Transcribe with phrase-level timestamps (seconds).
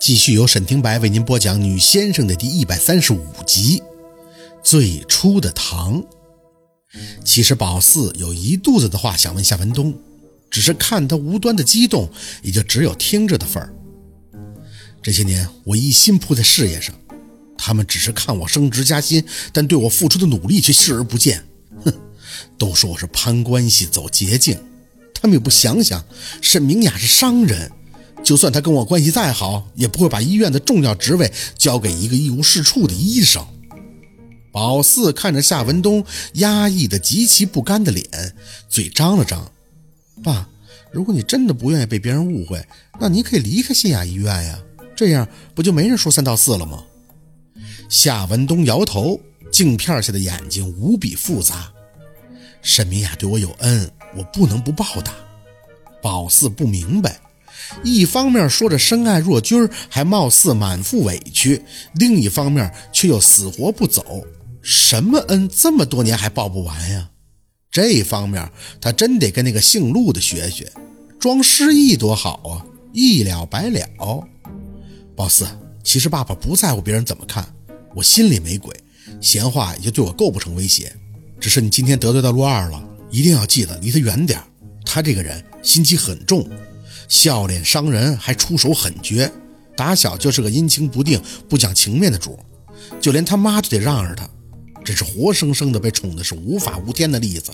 [0.00, 3.78] 继续由沈廷白为您播讲《女先生》的第一百三十五集
[4.62, 6.02] 《最初的糖》。
[7.22, 9.94] 其实宝四有一肚子的话想问夏文东，
[10.50, 12.10] 只是看他无端的激动，
[12.42, 13.70] 也就只有听着的份儿。
[15.02, 16.94] 这些年我一心扑在事业上，
[17.58, 19.22] 他们只是看我升职加薪，
[19.52, 21.44] 但对我付出的努力却视而不见。
[21.84, 21.92] 哼，
[22.56, 24.58] 都说我是攀关系走捷径，
[25.12, 26.02] 他们也不想想
[26.40, 27.70] 沈明雅是商人。
[28.22, 33.44] 就算他跟我关系再好，也不会把医院的重要职位交给一个一无是处的医生。
[34.52, 38.06] 宝四看着夏文东压抑的极其不甘的脸，
[38.68, 39.50] 嘴张了张
[40.22, 40.48] ：“爸，
[40.92, 42.64] 如果你真的不愿意被别人误会，
[42.98, 44.58] 那你可以离开新雅医院呀，
[44.94, 46.84] 这样不就没人说三道四了吗？”
[47.88, 51.72] 夏文东摇头，镜片下的眼睛无比复杂。
[52.62, 55.12] 沈明雅对我有恩，我不能不报答。
[56.02, 57.20] 宝四不明白。
[57.82, 61.60] 一方面说着深爱若君，还貌似满腹委屈；
[61.94, 64.24] 另一方面却又死活不走。
[64.62, 67.10] 什么恩这么多年还报不完呀？
[67.70, 70.70] 这方面他真得跟那个姓陆的学学，
[71.18, 73.88] 装失忆多好啊，一了百了。
[75.14, 75.46] 宝四，
[75.84, 77.46] 其实爸爸不在乎别人怎么看，
[77.94, 78.74] 我心里没鬼，
[79.20, 80.92] 闲话也就对我构不成威胁。
[81.38, 84.40] 只是你今天得罪到陆二了，一定要记得离他远点。
[84.84, 86.46] 他这个人心机很重。
[87.08, 89.30] 笑脸伤人，还出手狠绝，
[89.76, 92.38] 打小就是个阴晴不定、不讲情面的主，
[93.00, 94.28] 就连他妈都得让着他，
[94.84, 97.52] 这是活生生的被宠的是无法无天的例子。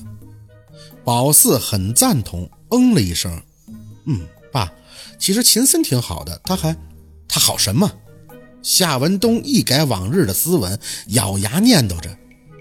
[1.04, 3.40] 宝四很赞同，嗯了一声，
[4.06, 4.20] 嗯，
[4.52, 4.72] 爸，
[5.18, 6.76] 其实秦森挺好的，他还
[7.28, 7.90] 他好什么？
[8.62, 10.76] 夏文东一改往日的斯文，
[11.08, 12.10] 咬牙念叨着，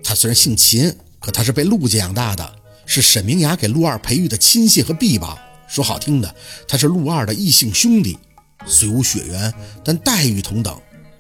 [0.03, 2.55] 他虽然姓秦，可他是被陆家养大的，
[2.86, 5.36] 是沈明雅给陆二培育的亲信和臂膀。
[5.76, 6.36] 说好听的，
[6.70, 8.18] 他是陆二的异姓兄弟，
[8.66, 10.73] 虽无血缘，但待遇同等；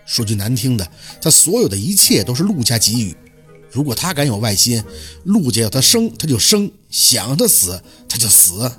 [0.05, 3.13] 说句难听的，他所有的一切都是陆家给予。
[3.69, 4.81] 如果他敢有外心，
[5.25, 8.71] 陆家要他生他就生，想他死他就死。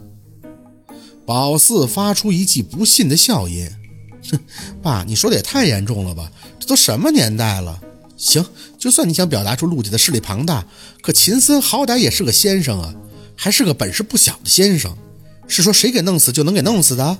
[1.26, 3.70] 宝四发出一记不信的笑音
[4.32, 4.40] ：“哼，
[4.82, 6.32] 爸，你说的也太严重了吧？
[6.58, 7.78] 这都什么年代了？
[8.16, 8.42] 行，
[8.78, 10.64] 就算你想表达出陆家的势力庞大，
[11.02, 12.94] 可秦森好歹也是个先生啊，
[13.36, 14.96] 还是个本事不小的先生。”
[15.48, 17.18] 是说谁给弄死就能给弄死的？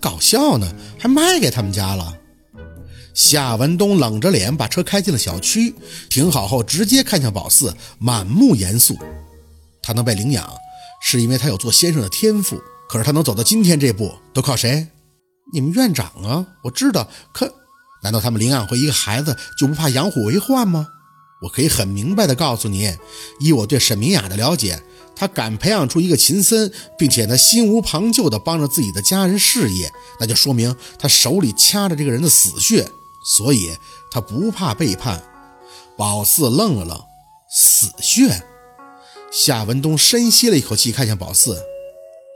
[0.00, 2.16] 搞笑呢，还卖给他们家了。
[3.14, 5.74] 夏文东冷着脸把车开进了小区，
[6.08, 8.96] 停好后直接看向宝四，满目严肃。
[9.82, 10.50] 他能被领养，
[11.02, 12.58] 是因为他有做先生的天赋。
[12.88, 14.86] 可是他能走到今天这步，都靠谁？
[15.52, 17.08] 你们院长啊，我知道。
[17.34, 17.52] 可
[18.02, 20.88] 难道他们领养回一个孩子就不怕养虎为患吗？
[21.42, 22.96] 我可以很明白的告诉你，
[23.40, 24.80] 以我对沈明雅的了解。
[25.14, 32.88] 她敢培养出一个秦森，并且呢心无旁骛地帮着自己的家人事业，那就说明他手里掐着这个人的死穴，
[33.24, 33.76] 所以
[34.10, 35.22] 他不怕背叛。
[35.96, 37.00] 宝四愣了愣，
[37.50, 38.42] 死穴。
[39.30, 41.62] 夏文东深吸了一口气，看向宝四：“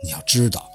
[0.05, 0.69] 你要知道，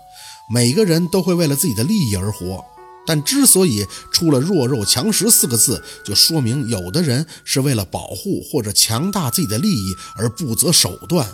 [0.51, 2.65] 每个人都会为了自己的利益而活，
[3.05, 11.27] 但之所以出了弱肉强食四个字，就说明有的人是为了保护或者强大自己的利益而不择手段。”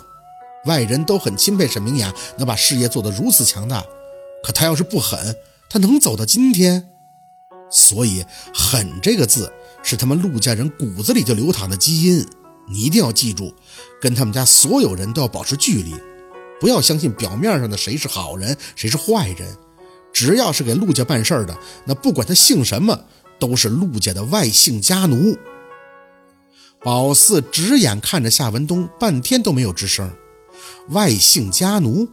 [0.66, 3.84] 外人都很钦佩沈明雅能把事业做得如此强大，
[4.42, 5.36] 可他要是不狠，
[5.70, 6.90] 他能走到今天？
[7.70, 9.52] 所以“狠”这个字
[9.82, 12.26] 是他们陆家人骨子里就流淌的基因。
[12.70, 13.54] 你一定要记住，
[14.02, 15.94] 跟他们家所有人都要保持距离，
[16.60, 19.56] 不要相信表面上的谁是好人，谁是坏人。
[20.18, 23.04] 只要是给陆家办事儿的，那不管他姓什么，
[23.38, 25.38] 都是陆家的外姓家奴。
[26.82, 30.12] 宝四直眼看着夏文东，半天都没有吱声。
[30.88, 32.08] 外姓家奴，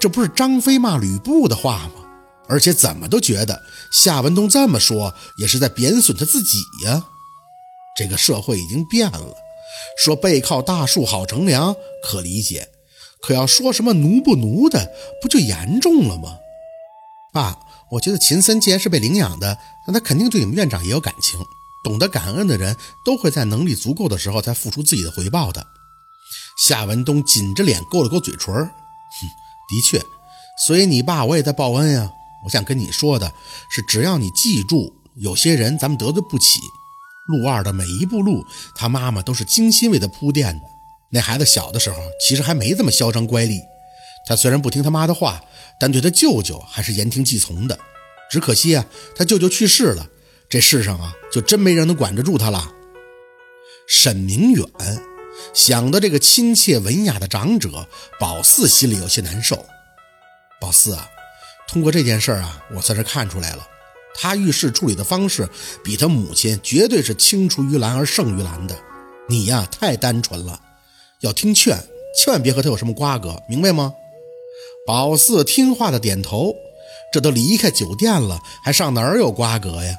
[0.00, 2.02] 这不是张飞骂吕布的话吗？
[2.48, 3.60] 而且怎么都觉得
[3.92, 6.56] 夏文东这么说也是在贬损他自己
[6.86, 7.04] 呀。
[7.94, 9.34] 这个社会已经变了，
[10.02, 12.66] 说背靠大树好乘凉可理解，
[13.20, 14.90] 可要说什么奴不奴的，
[15.20, 16.38] 不就严重了吗？
[17.32, 17.58] 爸，
[17.90, 21.38] 我觉得秦森既然是被领养的，那他肯定对你们院长也有感情。
[21.82, 25.66] 懂得感恩的人都会在能力足够的时候才付出自己的回报的。
[26.58, 28.68] 夏文东紧着脸勾了勾嘴唇，哼，
[29.68, 30.04] 的确，
[30.66, 32.10] 所以你爸我也在报恩呀。
[32.44, 33.32] 我想跟你说的
[33.70, 36.60] 是，只要你记住，有些人咱们得罪不起。
[37.28, 38.44] 陆二的每一步路，
[38.74, 40.64] 他妈妈都是精心为他铺垫的。
[41.12, 43.60] 那孩子小的时候其实还没这么嚣张乖戾，
[44.26, 45.42] 他虽然不听他妈的话，
[45.78, 47.78] 但对他舅舅还是言听计从的。
[48.30, 48.86] 只可惜啊，
[49.16, 50.06] 他舅舅去世了，
[50.48, 52.70] 这世上啊就真没人能管得住他了。
[53.88, 54.66] 沈明远。
[55.54, 57.88] 想到这个亲切文雅的长者，
[58.20, 59.64] 宝四心里有些难受。
[60.60, 61.08] 宝四啊，
[61.66, 63.66] 通过这件事啊，我算是看出来了，
[64.14, 65.48] 他遇事处理的方式
[65.82, 68.76] 比他母亲绝对是青出于蓝而胜于蓝的。
[69.28, 70.60] 你呀，太单纯了，
[71.20, 71.78] 要听劝，
[72.14, 73.94] 千万别和他有什么瓜葛，明白吗？
[74.86, 76.54] 宝四听话的点头。
[77.12, 79.98] 这都离开酒店了，还上哪儿有瓜葛呀？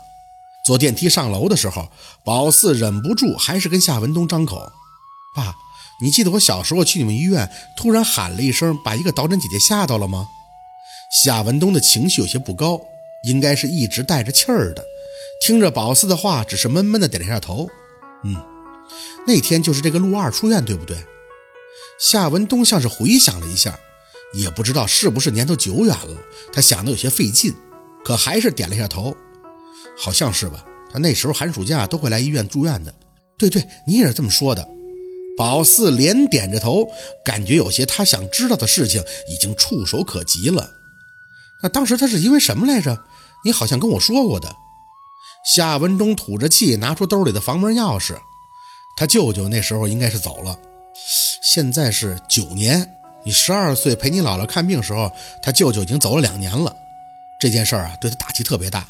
[0.65, 1.89] 坐电梯上楼的时候，
[2.23, 4.71] 宝四忍不住还是跟夏文东张口
[5.35, 5.53] ：“爸，
[6.01, 10.29] 你记得我小时候去你们医院，突然喊了一声，把一个导诊姐姐吓到了吗？”
[11.25, 12.79] 夏文东的情绪有些不高，
[13.27, 14.85] 应该是一直带着气儿的。
[15.45, 17.67] 听着宝四的话，只是闷闷的点了一下头
[18.23, 18.37] ：“嗯，
[19.27, 20.95] 那天就是这个陆二出院，对不对？”
[21.99, 23.77] 夏文东像是回想了一下。
[24.33, 26.17] 也不知道是不是年头久远了，
[26.53, 27.53] 他想的有些费劲，
[28.03, 29.15] 可还是点了一下头，
[29.97, 30.63] 好像是吧？
[30.91, 32.93] 他那时候寒暑假都会来医院住院的。
[33.37, 34.67] 对对，你也是这么说的。
[35.37, 36.87] 宝四连点着头，
[37.25, 40.69] 感觉有些他想知道的事情已经触手可及了。
[41.63, 43.05] 那当时他是因为什么来着？
[43.43, 44.55] 你好像跟我说过的。
[45.55, 48.15] 夏文忠吐着气，拿出兜里的房门钥匙。
[48.95, 50.59] 他舅舅那时候应该是走了，
[51.41, 52.87] 现在是九年。
[53.23, 55.11] 你十二岁陪你姥姥看病时候，
[55.43, 56.75] 他舅舅已经走了两年了。
[57.39, 58.87] 这件事儿啊，对他打击特别大，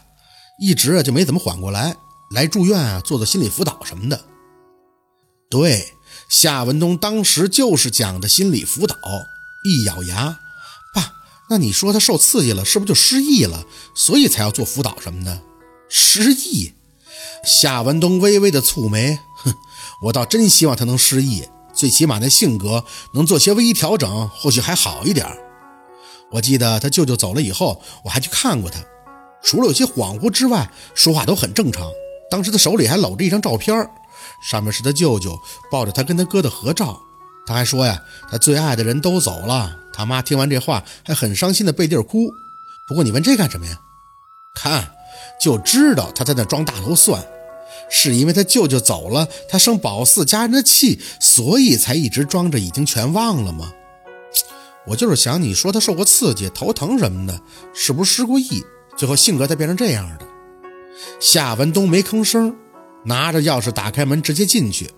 [0.59, 1.95] 一直啊就没怎么缓过来，
[2.31, 4.25] 来住院啊，做做心理辅导什么的。
[5.49, 5.93] 对，
[6.29, 8.95] 夏文东当时就是讲的心理辅导。
[9.63, 10.39] 一咬牙，
[10.93, 11.13] 爸，
[11.49, 13.63] 那你说他受刺激了，是不是就失忆了？
[13.93, 15.41] 所以才要做辅导什么的？
[15.87, 16.73] 失忆？
[17.43, 19.53] 夏文东微微的蹙眉，哼，
[20.05, 21.47] 我倒真希望他能失忆。
[21.73, 22.83] 最起码那性格
[23.13, 25.25] 能做些微调整，或许还好一点。
[26.31, 28.79] 我记得他舅舅走了以后，我还去看过他，
[29.44, 31.89] 除了有些恍惚之外，说话都很正常。
[32.29, 33.75] 当时他手里还搂着一张照片，
[34.50, 35.38] 上面是他舅舅
[35.69, 37.00] 抱着他跟他哥的合照。
[37.45, 39.77] 他还说呀，他最爱的人都走了。
[39.94, 42.29] 他妈听完这话还很伤心的背地哭。
[42.88, 43.77] 不过你问这干什么呀？
[44.56, 44.91] 看，
[45.41, 47.21] 就知道他在那装大头蒜。
[47.93, 53.73] 是因为他舅舅走了，他生宝四家人的气，所以才一直装着已经全忘了吗？
[54.88, 57.39] 我就是想你说他受过刺激、头疼什么的，
[57.73, 58.63] 是不是失过忆，
[58.97, 60.25] 最后性格才变成这样的？
[61.19, 62.55] 夏文东没吭声，
[63.05, 64.89] 拿着钥匙打开门直接进去。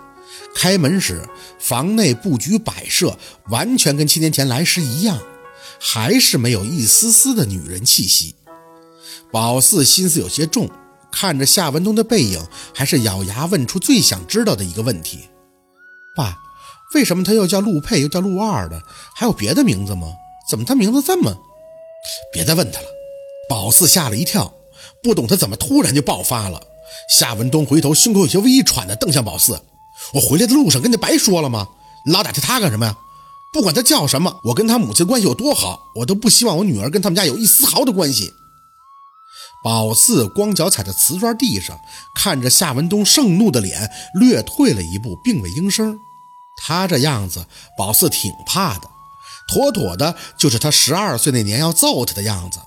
[0.55, 1.27] 开门时，
[1.59, 3.17] 房内布局摆设
[3.49, 5.19] 完全跟七年前来时一样，
[5.79, 8.35] 还是没有一丝丝的女人气息。
[9.31, 10.69] 宝四心思有些重。
[11.13, 12.43] 看着夏文东的背影，
[12.73, 15.29] 还是咬牙问出最想知道的一个问题
[16.17, 16.35] ：“爸，
[16.95, 18.81] 为什么他又叫陆佩，又叫陆二的？
[19.15, 20.07] 还有别的名字吗？
[20.49, 21.37] 怎么他名字这么……
[22.33, 22.87] 别再问他了。”
[23.47, 24.51] 宝四吓了一跳，
[25.03, 26.59] 不懂他怎么突然就爆发了。
[27.15, 29.61] 夏文东回头，胸口有些微喘的瞪向宝四
[30.15, 31.67] ：“我回来的路上跟你白说了吗？
[32.11, 32.97] 老打听他干什么呀？
[33.53, 38.33] 不管他叫什么，我跟他母亲关系有多好，我都不希望我女儿跟他们家有一丝毫的关系。”
[39.63, 41.79] 宝四光脚踩在瓷砖地上，
[42.15, 45.97] 看着夏文东盛怒的脸，略退了一步，并未应声。
[46.65, 47.45] 他这样子，
[47.77, 48.89] 宝四挺怕的，
[49.47, 52.59] 妥妥的就是他十二岁那年要揍他的样子。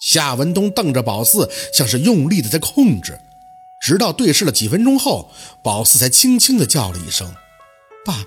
[0.00, 3.18] 夏文东瞪着宝四，像是用力的在控制，
[3.82, 5.30] 直到对视了几分钟后，
[5.62, 7.34] 宝四才轻轻的叫了一声
[8.04, 8.24] “爸”。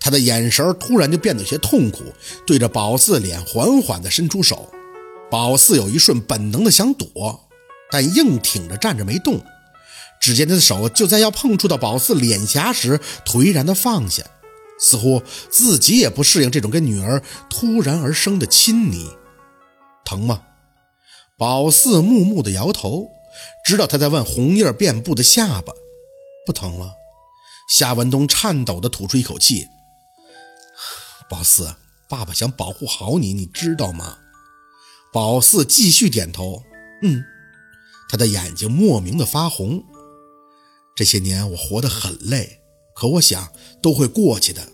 [0.00, 2.04] 他的眼神突然就变得有些痛苦，
[2.46, 4.70] 对着宝四脸缓缓的伸出手。
[5.30, 7.48] 宝四有一瞬本能的想躲，
[7.90, 9.44] 但硬挺着站着没动。
[10.20, 14.24] 只见他的手就在要碰触到宝四脸颊时，颓然的放下，
[14.80, 19.08] 似乎自己也不适应这种跟女儿突然而生的亲昵。
[20.04, 20.42] 疼吗？
[21.36, 23.08] 宝四木木的摇头，
[23.64, 25.72] 知道他在问红印遍布的下巴。
[26.44, 26.94] 不疼了。
[27.68, 29.68] 夏文东颤抖的吐出一口气。
[31.28, 31.74] 宝四，
[32.08, 34.16] 爸爸想保护好你，你知道吗？
[35.12, 36.62] 宝四继续点头，
[37.02, 37.24] 嗯，
[38.10, 39.82] 他的眼睛莫名的发红。
[40.94, 42.60] 这些年我活得很累，
[42.94, 43.50] 可我想
[43.80, 44.68] 都会过去的。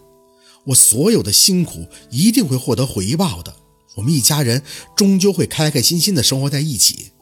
[0.66, 3.54] 我所有的辛苦一定会获得回报的。
[3.96, 4.62] 我们一家人
[4.96, 7.12] 终究会开开心心的生活在一起。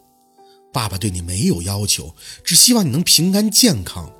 [0.72, 4.10] 爸爸对你没有要求，只希望你能平安健康，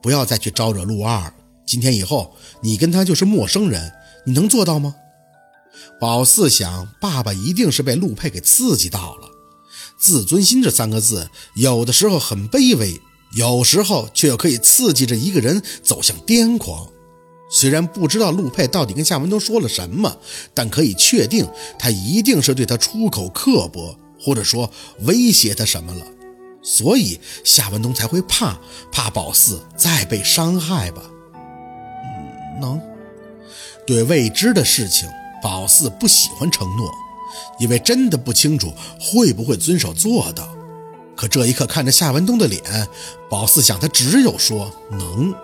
[0.00, 1.34] 不要再去招惹陆二。
[1.66, 3.92] 今天以后，你跟他就是陌生人，
[4.24, 4.94] 你能做到吗？
[6.00, 9.28] 宝四想，爸爸一定是被陆佩给刺激到了。
[9.96, 13.00] 自尊心这三个字，有的时候很卑微，
[13.32, 16.88] 有时候却又可以刺激着一个人走向癫狂。
[17.50, 20.18] 虽然不知道陆佩到底跟夏文东说了什么，
[20.54, 24.70] 但可以确定，他一定是对他出口刻薄，或者说
[25.00, 26.06] 威胁他什么了。
[26.62, 28.60] 所以夏文东才会怕，
[28.92, 31.02] 怕宝四再被伤害吧。
[31.34, 32.80] 嗯，能
[33.86, 35.08] 对未知的事情。
[35.42, 36.90] 宝四不喜欢承诺，
[37.58, 40.48] 因为真的不清楚会不会遵守做到。
[41.16, 42.88] 可这一刻看着夏文东的脸，
[43.28, 45.34] 宝四想他只有说能。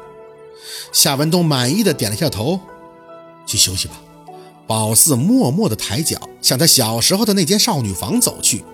[0.92, 2.60] 夏文东满意的点了下头，
[3.46, 3.94] 去休息吧。
[4.66, 8.64] 宝四默默的抬脚向他小时候的那间少女房走去，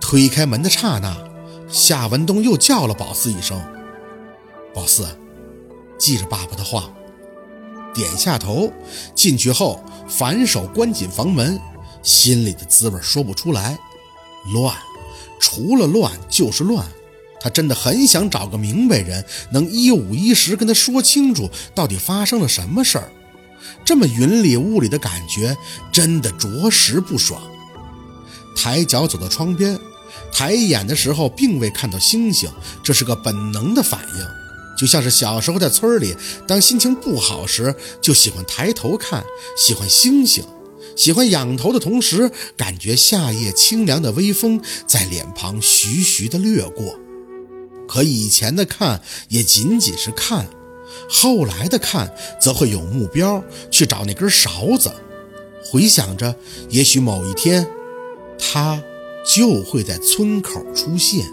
[0.00, 1.16] 推开门的刹那，
[1.68, 3.62] 夏文东又叫了宝四一声
[4.74, 5.06] ：“宝四，
[5.98, 6.90] 记着爸爸的话。”
[7.92, 8.72] 点下头，
[9.14, 11.58] 进去后反手关紧房门，
[12.02, 13.78] 心里的滋味说不出来，
[14.52, 14.76] 乱，
[15.38, 16.84] 除了乱就是乱。
[17.40, 23.10] 他真的很想找个明白人，能一五一十跟他说清楚到底发生了什么事儿。
[23.82, 25.56] 这么云里雾里的感觉，
[25.90, 27.40] 真的着实不爽。
[28.54, 29.78] 抬脚走到窗边，
[30.30, 32.50] 抬眼的时候并未看到星星，
[32.82, 34.26] 这是个本能的反应，
[34.80, 36.16] 就像是小时候在村里，
[36.48, 39.22] 当心情不好时，就喜欢抬头看，
[39.54, 40.42] 喜欢星星，
[40.96, 46.98] 喜欢仰头的同时，感觉夏夜清凉的微风在脸庞徐徐的掠过。
[47.86, 50.48] 可以前的看也仅仅是看。
[51.10, 52.10] 后来的看，
[52.40, 54.90] 则会有目标去找那根勺子，
[55.62, 56.34] 回想着，
[56.70, 57.68] 也许某一天，
[58.38, 58.82] 他
[59.26, 61.26] 就会在村口出现。